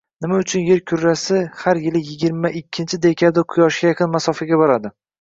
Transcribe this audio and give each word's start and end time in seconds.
Nima 0.23 0.37
uchun 0.43 0.63
Yer 0.69 0.79
kurrasi 0.91 1.41
har 1.59 1.81
yili 1.85 2.03
yigirma 2.09 2.53
ikkinchi 2.63 3.03
dekabrda 3.07 3.47
Quyoshga 3.55 3.95
yaqin 3.97 4.15
masofaga 4.19 4.65
boradi 4.65 4.99